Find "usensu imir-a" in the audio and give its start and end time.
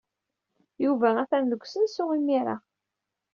1.65-2.55